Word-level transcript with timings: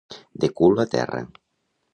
De 0.45 0.49
cul 0.61 0.79
a 0.85 0.87
terra. 0.95 1.23